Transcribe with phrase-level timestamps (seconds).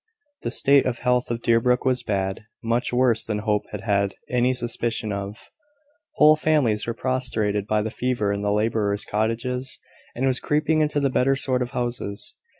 [0.41, 4.51] The state of health of Deerbrook was bad, much worse than Hope had had any
[4.55, 5.51] suspicion of.
[6.15, 9.77] Whole families were prostrated by the fever in the labourers' cottages,
[10.15, 12.33] and it was creeping into the better sort of houses.